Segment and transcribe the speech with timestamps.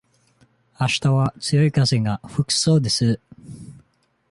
[0.79, 3.19] あしたは強い風が吹くそうです。